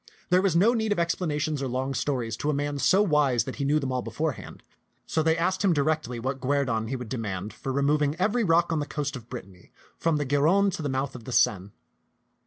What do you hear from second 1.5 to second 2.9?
or long stories to a man